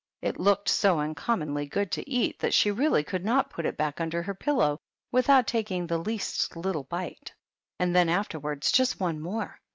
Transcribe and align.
It 0.19 0.39
looked 0.39 0.67
so 0.67 0.99
uncommonly 0.99 1.67
good 1.67 1.91
to 1.91 2.09
eat, 2.09 2.39
that 2.39 2.55
she 2.55 2.71
really 2.71 3.03
could 3.03 3.23
not 3.23 3.51
put 3.51 3.67
it 3.67 3.77
back 3.77 4.01
under 4.01 4.23
the 4.23 4.33
pillow 4.33 4.79
without 5.11 5.45
taking 5.45 5.85
the 5.85 5.99
least 5.99 6.55
little 6.55 6.85
bite, 6.85 7.31
and 7.77 7.95
then 7.95 8.09
afterwards 8.09 8.71
just 8.71 8.99
one 8.99 9.19
more. 9.19 9.59